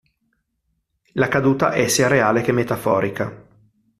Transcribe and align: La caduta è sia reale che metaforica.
La 1.11 1.27
caduta 1.27 1.73
è 1.73 1.87
sia 1.87 2.07
reale 2.07 2.41
che 2.41 2.51
metaforica. 2.51 3.45